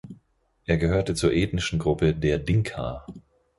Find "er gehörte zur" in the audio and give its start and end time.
0.65-1.31